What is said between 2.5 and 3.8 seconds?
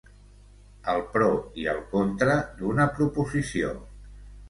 d'una proposició.